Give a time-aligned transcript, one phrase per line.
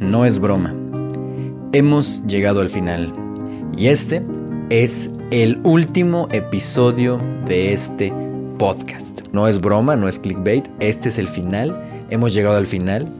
[0.00, 0.76] No es broma.
[1.72, 3.12] Hemos llegado al final.
[3.76, 4.24] Y este
[4.70, 8.12] es el último episodio de este
[8.60, 9.22] podcast.
[9.32, 10.68] No es broma, no es clickbait.
[10.78, 12.06] Este es el final.
[12.10, 13.10] Hemos llegado al final.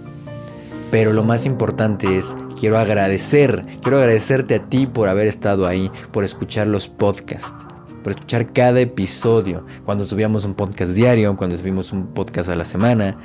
[0.93, 5.90] Pero lo más importante es, quiero agradecer, quiero agradecerte a ti por haber estado ahí,
[6.13, 7.67] por escuchar los podcasts,
[8.04, 12.65] por escuchar cada episodio, cuando subíamos un podcast diario, cuando subimos un podcast a la
[12.65, 13.19] semana,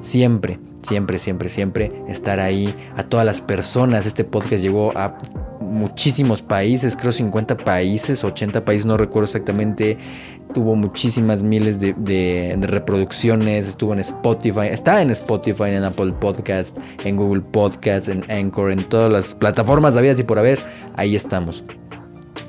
[0.00, 4.06] siempre, siempre, siempre, siempre estar ahí a todas las personas.
[4.06, 5.16] Este podcast llegó a
[5.60, 9.98] muchísimos países, creo 50 países, 80 países, no recuerdo exactamente.
[10.54, 17.16] Tuvo muchísimas miles de, reproducciones, estuvo en Spotify, está en Spotify, en Apple Podcast, en
[17.16, 20.60] Google Podcast, en Anchor, en todas las plataformas habidas y por haber,
[20.94, 21.64] ahí estamos.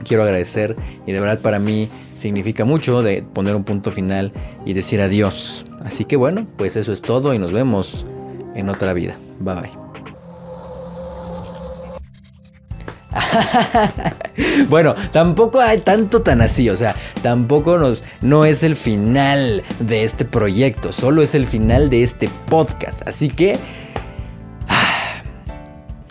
[0.08, 0.76] Quiero agradecer
[1.06, 4.32] y de verdad para mí significa mucho de poner un punto final
[4.66, 5.66] y decir adiós.
[5.84, 8.06] Así que bueno, pues eso es todo y nos vemos
[8.56, 9.18] en otra vida.
[9.40, 9.88] Bye bye.
[14.70, 20.04] bueno, tampoco hay tanto tan así, o sea, tampoco nos no es el final de
[20.04, 23.08] este proyecto, solo es el final de este podcast.
[23.08, 23.58] Así que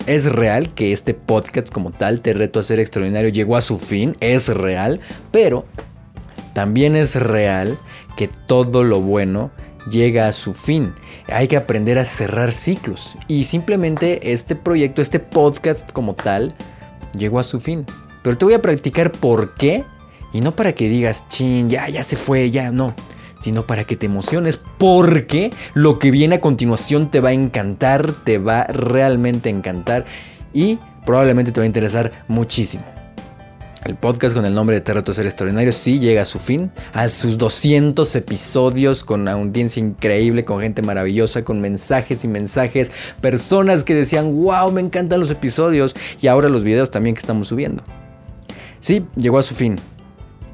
[0.07, 3.77] es real que este podcast como tal, Te reto a ser extraordinario, llegó a su
[3.77, 4.99] fin, es real,
[5.31, 5.65] pero
[6.53, 7.77] también es real
[8.15, 9.51] que todo lo bueno
[9.91, 10.93] llega a su fin.
[11.27, 13.17] Hay que aprender a cerrar ciclos.
[13.27, 16.55] Y simplemente este proyecto, este podcast como tal,
[17.17, 17.85] llegó a su fin.
[18.23, 19.83] Pero te voy a practicar por qué.
[20.33, 22.95] Y no para que digas, chin, ya, ya se fue, ya, no.
[23.39, 28.13] Sino para que te emociones porque lo que viene a continuación te va a encantar,
[28.23, 30.05] te va realmente a encantar
[30.53, 32.83] y probablemente te va a interesar muchísimo.
[33.87, 37.07] El podcast con el nombre de Terreto Ser Extraordinario sí llega a su fin, a
[37.07, 43.95] sus 200 episodios con audiencia increíble, con gente maravillosa, con mensajes y mensajes, personas que
[43.95, 47.81] decían, wow, me encantan los episodios y ahora los videos también que estamos subiendo.
[48.81, 49.79] Sí, llegó a su fin,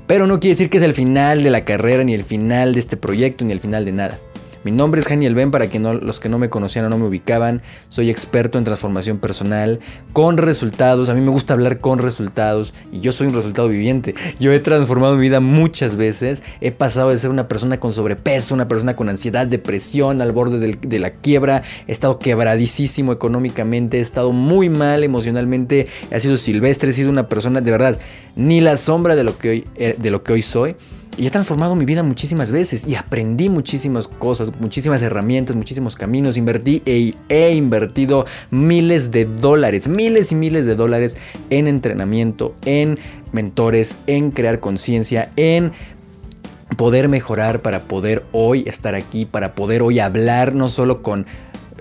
[0.07, 2.79] pero no quiere decir que es el final de la carrera, ni el final de
[2.79, 4.19] este proyecto, ni el final de nada.
[4.63, 7.05] Mi nombre es Janiel Ben, para que los que no me conocían o no me
[7.05, 7.61] ubicaban.
[7.89, 9.79] Soy experto en transformación personal
[10.13, 11.09] con resultados.
[11.09, 14.15] A mí me gusta hablar con resultados y yo soy un resultado viviente.
[14.39, 16.43] Yo he transformado mi vida muchas veces.
[16.61, 20.77] He pasado de ser una persona con sobrepeso, una persona con ansiedad, depresión, al borde
[20.77, 21.63] de la quiebra.
[21.87, 25.87] He estado quebradísimo económicamente, he estado muy mal emocionalmente.
[26.09, 27.99] He sido silvestre, he sido una persona de verdad,
[28.35, 30.75] ni la sombra lo que hoy, eh, de lo que hoy soy.
[31.15, 36.37] Y he transformado mi vida muchísimas veces y aprendí muchísimas cosas, muchísimas herramientas, muchísimos caminos.
[36.37, 41.17] Invertí e he invertido miles de dólares, miles y miles de dólares
[41.51, 42.97] en entrenamiento, en
[43.31, 45.71] mentores, en crear conciencia, en
[46.77, 51.27] poder mejorar para poder hoy estar aquí, para poder hoy hablar no solo con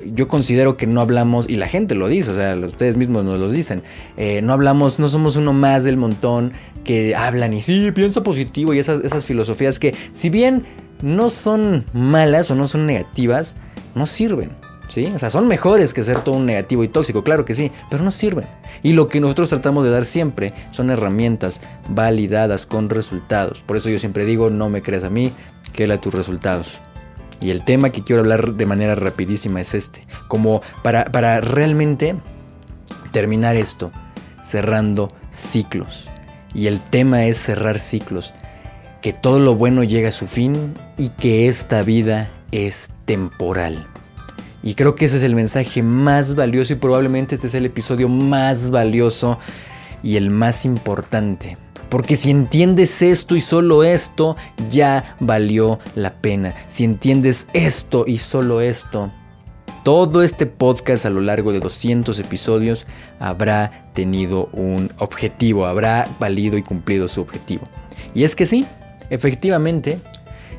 [0.06, 3.38] yo considero que no hablamos, y la gente lo dice, o sea, ustedes mismos nos
[3.38, 3.82] lo dicen,
[4.16, 6.52] eh, no hablamos, no somos uno más del montón
[6.84, 10.64] que hablan y sí, piensa positivo y esas, esas filosofías que si bien
[11.02, 13.56] no son malas o no son negativas,
[13.94, 14.50] no sirven.
[14.88, 15.10] ¿Sí?
[15.14, 18.04] O sea, son mejores que ser todo un negativo y tóxico, claro que sí, pero
[18.04, 18.46] no sirven.
[18.82, 23.62] Y lo que nosotros tratamos de dar siempre son herramientas validadas con resultados.
[23.62, 25.32] Por eso yo siempre digo, no me creas a mí,
[25.72, 26.80] que a tus resultados.
[27.42, 30.06] Y el tema que quiero hablar de manera rapidísima es este.
[30.28, 32.14] Como para, para realmente
[33.10, 33.90] terminar esto,
[34.42, 36.08] cerrando ciclos.
[36.54, 38.32] Y el tema es cerrar ciclos.
[39.00, 43.86] Que todo lo bueno llega a su fin y que esta vida es temporal.
[44.62, 48.08] Y creo que ese es el mensaje más valioso y probablemente este es el episodio
[48.08, 49.40] más valioso
[50.04, 51.56] y el más importante.
[51.92, 54.34] Porque si entiendes esto y solo esto,
[54.70, 56.54] ya valió la pena.
[56.66, 59.10] Si entiendes esto y solo esto,
[59.84, 62.86] todo este podcast a lo largo de 200 episodios
[63.18, 67.68] habrá tenido un objetivo, habrá valido y cumplido su objetivo.
[68.14, 68.64] Y es que sí,
[69.10, 70.00] efectivamente,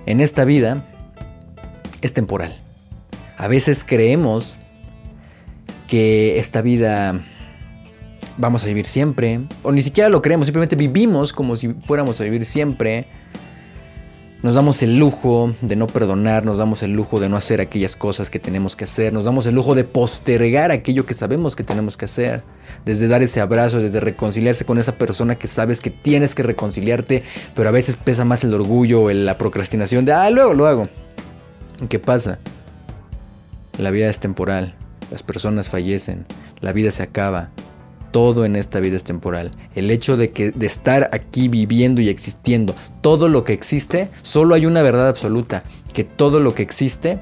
[0.06, 0.86] en esta vida
[2.04, 2.56] es temporal.
[3.40, 4.60] A veces creemos
[5.88, 7.20] que esta vida
[8.38, 12.24] vamos a vivir siempre, o ni siquiera lo creemos, simplemente vivimos como si fuéramos a
[12.24, 13.06] vivir siempre.
[14.42, 17.96] Nos damos el lujo de no perdonar, nos damos el lujo de no hacer aquellas
[17.96, 21.64] cosas que tenemos que hacer, nos damos el lujo de postergar aquello que sabemos que
[21.64, 22.44] tenemos que hacer,
[22.84, 27.24] desde dar ese abrazo, desde reconciliarse con esa persona que sabes que tienes que reconciliarte,
[27.56, 30.90] pero a veces pesa más el orgullo o la procrastinación de, ah, luego lo hago.
[31.88, 32.38] ¿Qué pasa?
[33.78, 34.76] La vida es temporal,
[35.10, 36.26] las personas fallecen,
[36.60, 37.52] la vida se acaba,
[38.14, 39.52] todo en esta vida es temporal.
[39.76, 44.54] El hecho de que de estar aquí viviendo y existiendo, todo lo que existe, solo
[44.54, 45.64] hay una verdad absoluta,
[45.94, 47.20] que todo lo que existe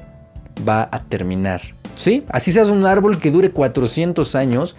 [0.68, 1.62] va a terminar.
[1.96, 4.76] Sí, así seas un árbol que dure 400 años,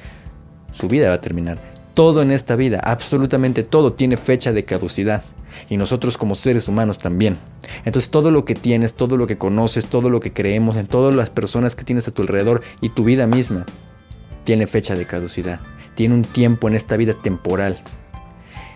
[0.71, 1.59] su vida va a terminar.
[1.95, 5.23] Todo en esta vida, absolutamente todo, tiene fecha de caducidad.
[5.67, 7.37] Y nosotros como seres humanos también.
[7.85, 11.15] Entonces todo lo que tienes, todo lo que conoces, todo lo que creemos, en todas
[11.15, 13.65] las personas que tienes a tu alrededor y tu vida misma,
[14.43, 15.59] tiene fecha de caducidad.
[15.95, 17.81] Tiene un tiempo en esta vida temporal.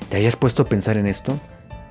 [0.10, 1.40] ¿Te hayas puesto a pensar en esto?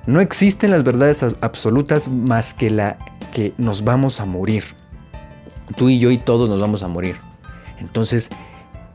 [0.05, 2.97] No existen las verdades absolutas más que la
[3.33, 4.63] que nos vamos a morir.
[5.75, 7.17] Tú y yo y todos nos vamos a morir.
[7.79, 8.29] Entonces,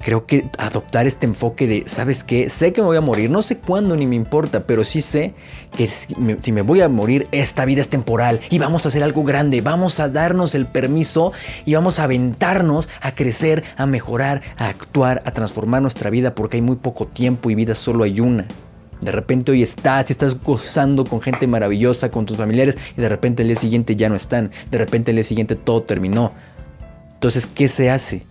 [0.03, 2.51] creo que adoptar este enfoque de, ¿sabes qué?
[2.51, 5.35] Sé que me voy a morir, no sé cuándo ni me importa, pero sí sé
[5.77, 9.25] que si me, voy a morir, esta vida es temporal y vamos a hacer algo
[9.25, 11.33] grande, vamos a darnos el permiso
[11.65, 16.59] y vamos a aventarnos a crecer, a mejorar, a actuar, a transformar nuestra vida porque
[16.59, 18.45] hay muy poco tiempo y vida solo hay una.
[19.01, 23.09] De repente hoy estás y estás gozando con gente maravillosa, con tus familiares, y de
[23.09, 24.53] repente el día siguiente ya no están.
[24.71, 26.33] De repente el día siguiente todo terminó.
[27.15, 28.23] Entonces, ¿qué se hace?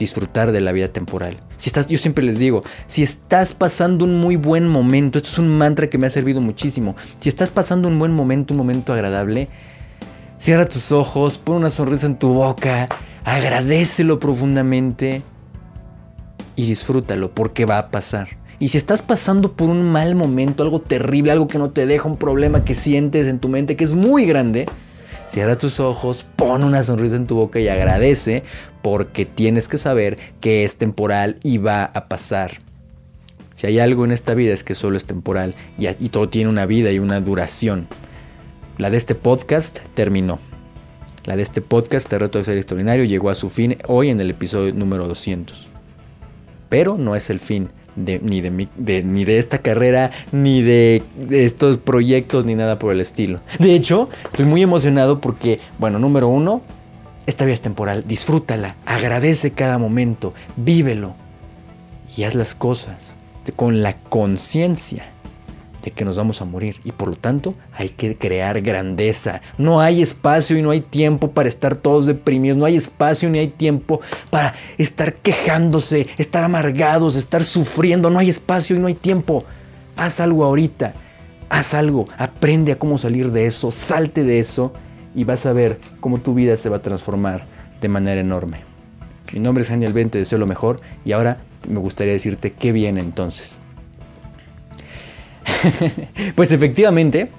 [0.00, 1.36] Disfrutar de la vida temporal.
[1.58, 5.38] Si estás, yo siempre les digo, si estás pasando un muy buen momento, esto es
[5.38, 6.96] un mantra que me ha servido muchísimo.
[7.20, 9.50] Si estás pasando un buen momento, un momento agradable,
[10.38, 12.88] cierra tus ojos, pon una sonrisa en tu boca,
[13.24, 15.22] agradecelo profundamente
[16.56, 18.28] y disfrútalo porque va a pasar.
[18.58, 22.08] Y si estás pasando por un mal momento, algo terrible, algo que no te deja,
[22.08, 24.66] un problema que sientes en tu mente que es muy grande,
[25.30, 28.42] cierra tus ojos, pon una sonrisa en tu boca y agradece
[28.82, 32.58] porque tienes que saber que es temporal y va a pasar.
[33.52, 36.66] Si hay algo en esta vida es que solo es temporal y, todo tiene una
[36.66, 37.86] vida y una duración.
[38.76, 40.40] La de este podcast terminó.
[41.24, 44.20] La de este podcast, Te reto a ser extraordinario, llegó a su fin hoy en
[44.20, 45.68] el episodio número 200.
[46.68, 52.44] Pero no es el fin ni, de, ni de esta carrera, ni de, estos proyectos,
[52.44, 53.40] ni nada por el estilo.
[53.58, 56.62] De hecho, estoy muy emocionado porque, bueno, número uno,
[57.26, 61.12] esta vida es temporal, disfrútala, agradece cada momento, vívelo
[62.16, 63.16] y haz las cosas
[63.56, 65.10] con la conciencia
[65.82, 69.40] de que nos vamos a morir y por lo tanto hay que crear grandeza.
[69.58, 73.38] No hay espacio y no hay tiempo para estar todos deprimidos, no hay espacio ni
[73.38, 74.00] hay tiempo
[74.30, 79.44] para estar quejándose, estar amargados, estar sufriendo, no hay espacio y no hay tiempo.
[79.96, 80.94] Haz algo ahorita,
[81.48, 84.72] haz algo, aprende a cómo salir de eso, salte de eso
[85.14, 87.46] y vas a ver cómo tu vida se va a transformar
[87.80, 88.62] de manera enorme.
[89.32, 91.38] Mi nombre es Daniel Ben, te deseo lo mejor y ahora
[91.68, 93.60] me gustaría decirte qué viene entonces.
[96.34, 97.30] pues efectivamente,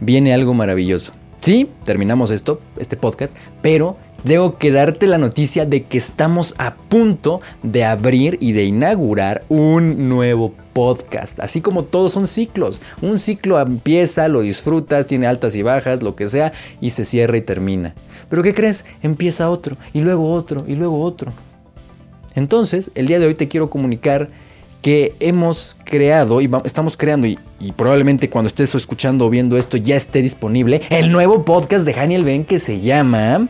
[0.00, 1.12] viene algo maravilloso.
[1.40, 6.74] Sí, terminamos esto, este podcast, pero debo que darte la noticia de que estamos a
[6.74, 11.38] punto de abrir y de inaugurar un nuevo podcast.
[11.40, 12.80] Así como todos son ciclos.
[13.00, 17.36] Un ciclo empieza, lo disfrutas, tiene altas y bajas, lo que sea, y se cierra
[17.36, 17.94] y termina.
[18.28, 18.84] Pero ¿qué crees?
[19.02, 21.32] Empieza otro, y luego otro, y luego otro.
[22.34, 24.30] Entonces, el día de hoy te quiero comunicar
[24.86, 27.36] que hemos creado y estamos creando y,
[27.74, 32.22] probablemente cuando estés escuchando o viendo esto ya esté disponible el nuevo podcast de Haniel
[32.22, 33.48] Ben que se llama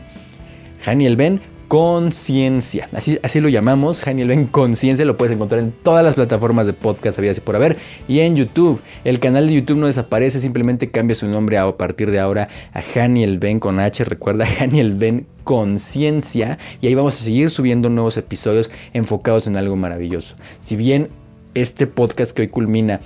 [0.83, 2.87] Haniel Ben Conciencia.
[2.91, 5.05] Así, así lo llamamos, Haniel Ben Conciencia.
[5.05, 7.77] Lo puedes encontrar en todas las plataformas de podcast, había así por haber.
[8.07, 8.81] Y en YouTube.
[9.03, 12.81] El canal de YouTube no desaparece, simplemente cambia su nombre a, partir de ahora a
[12.99, 14.05] Haniel Ben con H.
[14.05, 16.57] Recuerda, Haniel Ben Conciencia.
[16.81, 20.35] Y ahí vamos a seguir subiendo nuevos episodios enfocados en algo maravilloso.
[20.61, 21.09] Si bien
[21.61, 23.01] este podcast que hoy culmina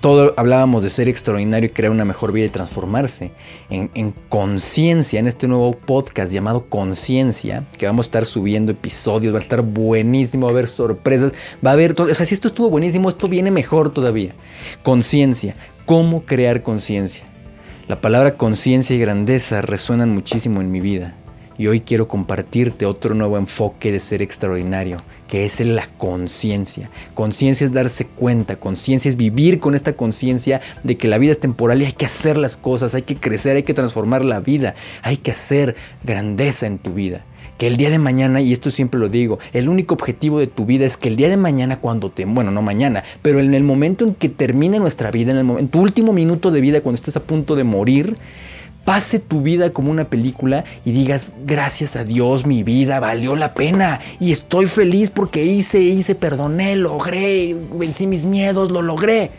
[0.00, 3.32] todo hablábamos de ser extraordinario y crear una mejor vida y transformarse
[3.70, 9.38] en, conciencia, en este nuevo podcast llamado Conciencia, que vamos a estar subiendo episodios, va
[9.38, 11.32] a estar buenísimo, va a haber sorpresas,
[11.64, 14.32] va a haber todo, o sea, si esto estuvo buenísimo, esto viene mejor todavía.
[14.82, 17.26] Conciencia, ¿cómo crear conciencia?
[17.88, 21.14] La palabra conciencia y grandeza resuenan muchísimo en mi vida
[21.58, 24.98] y hoy quiero compartirte otro nuevo enfoque de ser extraordinario,
[25.28, 26.90] que es la conciencia.
[27.14, 31.40] Conciencia es darse cuenta, conciencia es vivir con esta conciencia de que la vida es
[31.40, 34.74] temporal y hay que hacer las cosas, hay que crecer, hay que transformar la vida,
[35.02, 37.24] hay que hacer grandeza en tu vida.
[37.58, 40.66] Que el día de mañana, y esto siempre lo digo, el único objetivo de tu
[40.66, 43.62] vida es que el día de mañana cuando te, bueno, no mañana, pero en el
[43.62, 46.96] momento en que termine nuestra vida, en, el en tu último minuto de vida, cuando
[46.96, 48.14] estés a punto de morir,
[48.86, 53.52] pase tu vida como una película y digas, gracias a Dios mi vida valió la
[53.52, 59.32] pena y estoy feliz porque hice, hice, perdoné, logré, vencí mis miedos, lo logré.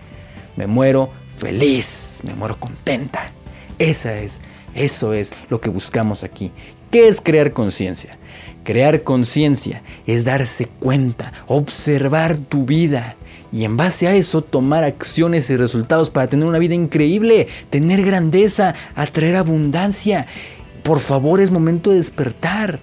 [0.57, 3.27] Me muero feliz, me muero contenta.
[3.79, 4.41] Esa es,
[4.75, 6.51] eso es lo que buscamos aquí.
[6.91, 8.17] ¿Qué es crear conciencia?
[8.65, 13.15] Crear conciencia es darse cuenta, observar tu vida
[13.51, 18.03] y en base a eso tomar acciones y resultados para tener una vida increíble, tener
[18.03, 20.27] grandeza, atraer abundancia.
[20.83, 22.79] Por favor, es momento de despertar.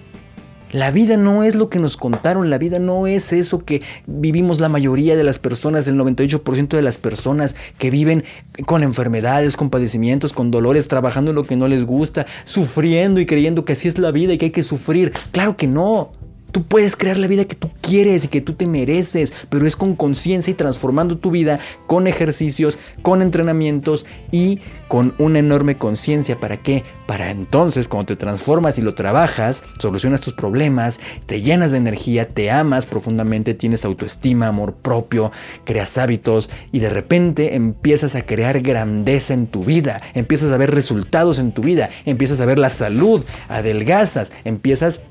[0.71, 4.59] La vida no es lo que nos contaron, la vida no es eso que vivimos
[4.59, 8.25] la mayoría de las personas, el 98% de las personas que viven
[8.65, 13.25] con enfermedades, con padecimientos, con dolores, trabajando en lo que no les gusta, sufriendo y
[13.25, 15.13] creyendo que así es la vida y que hay que sufrir.
[15.31, 16.11] Claro que no.
[16.55, 19.75] Tú puedes crear la vida que tú quieres y que tú te mereces, pero es
[19.75, 26.39] con conciencia y transformando tu vida con ejercicios, con entrenamientos y con una enorme conciencia.
[26.39, 26.85] ¿Para qué?
[27.07, 32.29] Para entonces, cuando te transformas y lo trabajas, solucionas tus problemas, te llenas de energía,
[32.29, 35.33] te amas profundamente, tienes autoestima, amor propio,
[35.65, 40.71] creas hábitos y de repente empiezas a crear grandeza en tu vida, empiezas a ver
[40.71, 45.01] resultados en tu vida, empiezas a ver la salud, adelgazas, empiezas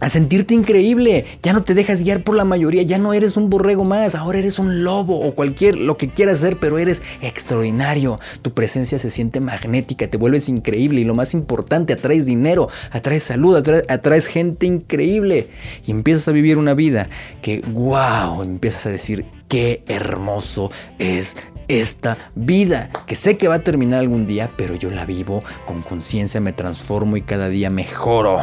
[0.00, 1.24] a sentirte increíble.
[1.42, 4.38] Ya no te dejas guiar por la mayoría, ya no eres un borrego más, ahora
[4.38, 8.20] eres un lobo o cualquier lo que quieras ser, pero eres extraordinario.
[8.42, 13.24] Tu presencia se siente magnética, te vuelves increíble y lo más importante, atraes dinero, atraes
[13.24, 15.48] salud, atraes, gente increíble
[15.86, 17.08] y empiezas a vivir una vida
[17.42, 21.36] que wow, empiezas a decir qué hermoso es
[21.68, 25.82] esta vida, que sé que va a terminar algún día, pero yo la vivo con
[25.82, 28.38] conciencia, me transformo y cada día mejoro.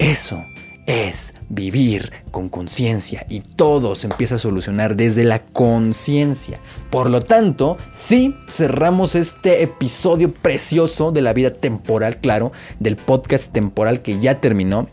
[0.00, 0.46] Eso
[0.86, 6.58] es vivir con conciencia y todo se empieza a solucionar desde la conciencia.
[6.88, 13.52] Por lo tanto, sí cerramos este episodio precioso de la vida temporal, claro, del podcast
[13.52, 14.88] temporal que ya terminó.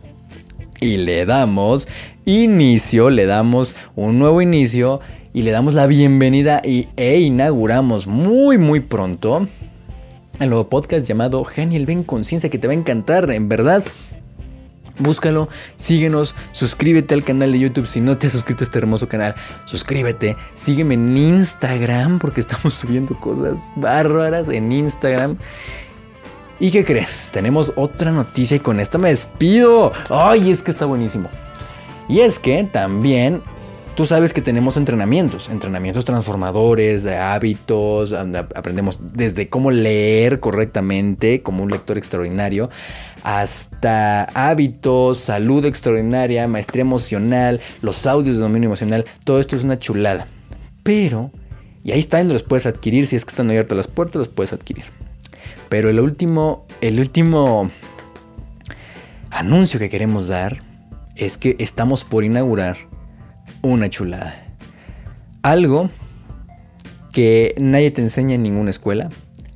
[0.81, 1.87] Y le damos
[2.25, 4.99] inicio, le damos un nuevo inicio
[5.33, 9.47] y le damos la bienvenida y, e inauguramos muy muy pronto
[10.39, 13.83] el nuevo podcast llamado Genial Ven Conciencia que te va a encantar, en verdad.
[14.99, 19.07] Búscalo, síguenos, suscríbete al canal de YouTube si no te has suscrito a este hermoso
[19.07, 19.35] canal.
[19.65, 25.37] Suscríbete, sígueme en Instagram porque estamos subiendo cosas bárbaras en Instagram.
[26.59, 27.29] ¿Y qué crees?
[27.31, 29.93] Tenemos otra noticia y con esta me despido.
[30.09, 31.29] ¡Ay, es que está buenísimo!
[32.09, 33.43] Y es que también
[33.97, 41.63] Tú sabes que tenemos entrenamientos, entrenamientos transformadores de hábitos, aprendemos desde cómo leer correctamente como
[41.63, 42.69] un lector extraordinario,
[43.23, 49.79] hasta hábitos, salud extraordinaria, maestría emocional, los audios de dominio emocional, todo esto es una
[49.79, 50.27] chulada.
[50.83, 51.31] Pero,
[51.83, 54.53] y ahí está, los puedes adquirir, si es que están abiertas las puertas, los puedes
[54.53, 54.85] adquirir.
[55.69, 57.71] Pero el último, el último
[59.31, 60.59] anuncio que queremos dar
[61.15, 62.77] es que estamos por inaugurar
[63.67, 64.43] una chulada.
[65.41, 65.89] Algo
[67.13, 69.09] que nadie te enseña en ninguna escuela.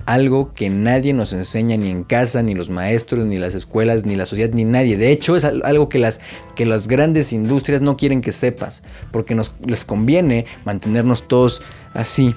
[0.05, 4.15] Algo que nadie nos enseña ni en casa, ni los maestros, ni las escuelas, ni
[4.15, 4.97] la sociedad, ni nadie.
[4.97, 6.19] De hecho, es algo que las,
[6.55, 11.61] que las grandes industrias no quieren que sepas, porque nos, les conviene mantenernos todos
[11.93, 12.35] así.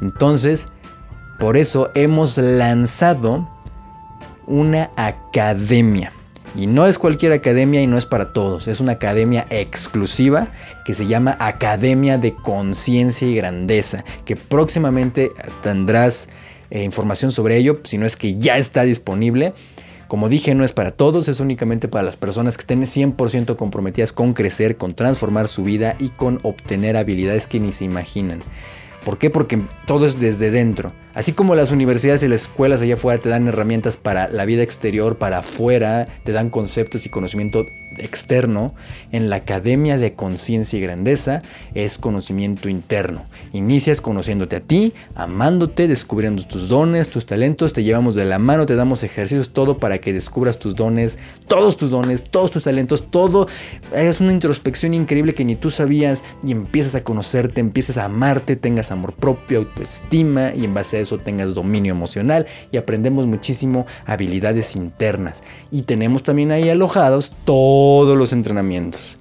[0.00, 0.68] Entonces,
[1.40, 3.48] por eso hemos lanzado
[4.46, 6.12] una academia.
[6.54, 10.48] Y no es cualquier academia y no es para todos, es una academia exclusiva
[10.84, 15.30] que se llama Academia de Conciencia y Grandeza, que próximamente
[15.62, 16.28] tendrás
[16.70, 19.54] eh, información sobre ello, si no es que ya está disponible.
[20.08, 24.12] Como dije, no es para todos, es únicamente para las personas que estén 100% comprometidas
[24.12, 28.42] con crecer, con transformar su vida y con obtener habilidades que ni se imaginan.
[29.04, 29.30] ¿Por qué?
[29.30, 30.92] Porque todo es desde dentro.
[31.14, 34.62] Así como las universidades y las escuelas allá afuera te dan herramientas para la vida
[34.62, 37.66] exterior, para afuera, te dan conceptos y conocimiento
[37.98, 38.74] externo,
[39.10, 41.42] en la Academia de Conciencia y Grandeza
[41.74, 43.24] es conocimiento interno.
[43.52, 48.66] Inicias conociéndote a ti, amándote, descubriendo tus dones, tus talentos, te llevamos de la mano,
[48.66, 51.18] te damos ejercicios, todo para que descubras tus dones,
[51.48, 53.48] todos tus dones, todos tus talentos, todo.
[53.94, 58.56] Es una introspección increíble que ni tú sabías y empiezas a conocerte, empiezas a amarte,
[58.56, 63.86] tengas amor propio, autoestima y en base a eso tengas dominio emocional y aprendemos muchísimo
[64.06, 65.42] habilidades internas.
[65.70, 67.81] Y tenemos también ahí alojados todos
[68.16, 69.16] los entrenamientos.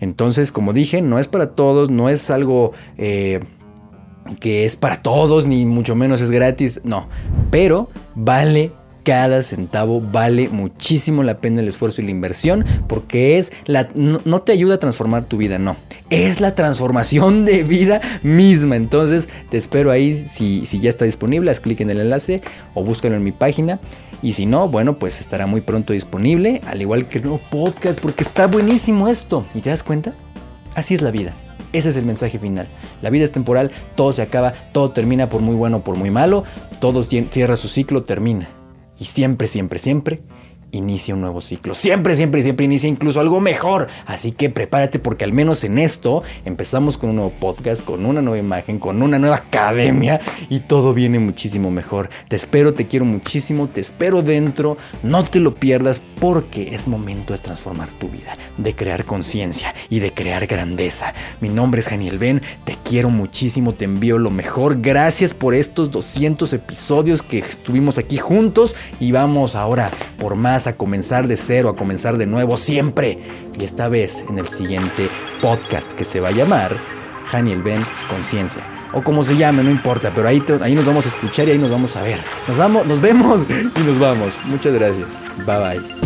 [0.00, 3.40] Entonces, como dije, no es para todos, no es algo eh,
[4.40, 7.08] que es para todos, ni mucho menos es gratis, no.
[7.50, 8.72] Pero vale
[9.04, 14.40] cada centavo vale muchísimo la pena el esfuerzo y la inversión porque es la no,
[14.42, 15.76] te ayuda a transformar tu vida, no.
[16.10, 18.76] Es la transformación de vida misma.
[18.76, 22.42] Entonces, te espero ahí si, si ya está disponible, haz clic en el enlace
[22.74, 23.80] o búscalo en mi página.
[24.22, 28.00] Y si no, bueno, pues estará muy pronto disponible, al igual que el nuevo podcast,
[28.00, 29.46] porque está buenísimo esto.
[29.54, 30.12] ¿Y te das cuenta?
[30.74, 31.34] Así es la vida.
[31.72, 32.68] Ese es el mensaje final.
[33.00, 36.10] La vida es temporal, todo se acaba, todo termina por muy bueno o por muy
[36.10, 36.44] malo,
[36.80, 38.48] todo cierra su ciclo, termina.
[39.00, 40.20] Y siempre, siempre, siempre
[40.72, 41.74] inicia un nuevo ciclo.
[41.74, 43.88] Siempre, siempre, siempre inicia incluso algo mejor.
[44.06, 48.22] Así que prepárate porque al menos en esto empezamos con un nuevo podcast, con una
[48.22, 52.08] nueva imagen, con una nueva academia y todo viene muchísimo mejor.
[52.28, 54.76] Te espero, te quiero muchísimo, te espero dentro.
[55.02, 60.00] No te lo pierdas porque es momento de transformar tu vida, de crear conciencia y
[60.00, 61.14] de crear grandeza.
[61.40, 64.80] Mi nombre es Janiel Ben, te quiero muchísimo, te envío lo mejor.
[64.80, 70.76] Gracias por estos 200 episodios que estuvimos aquí juntos y vamos ahora por más a
[70.76, 73.18] comenzar de cero, a comenzar de nuevo siempre.
[73.58, 75.08] Y esta vez en el siguiente
[75.42, 76.76] podcast que se va a llamar
[77.32, 78.62] Haniel Ben Conciencia.
[78.92, 81.58] O como se llame, no importa, pero ahí, ahí nos vamos a escuchar y ahí
[81.58, 82.18] nos vamos a ver.
[82.48, 84.34] Nos, vamos, nos vemos y nos vamos.
[84.46, 85.18] Muchas gracias.
[85.46, 85.99] Bye bye.